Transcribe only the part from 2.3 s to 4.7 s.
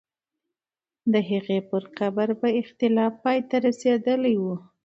به اختلاف پای ته رسېدلی وو.